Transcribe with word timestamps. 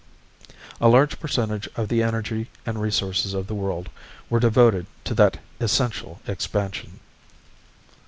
A 0.81 0.87
large 0.87 1.19
percentage 1.19 1.69
of 1.75 1.87
the 1.87 2.01
energy 2.01 2.49
and 2.65 2.81
resources 2.81 3.35
of 3.35 3.45
the 3.45 3.53
world 3.53 3.87
were 4.31 4.39
devoted 4.39 4.87
to 5.03 5.13
that 5.13 5.37
essential 5.59 6.19
expansion. 6.25 7.01